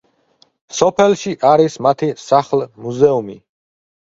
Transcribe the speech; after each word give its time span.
სოფელში 0.77 1.33
არის 1.49 1.77
მათი 1.89 2.09
სახლ-მუზეუმი. 2.25 3.41